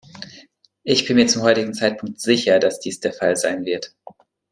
[0.81, 3.93] Ich bin mir zum heutigen Zeitpunkt sicher, dass dies der Fall sein wird.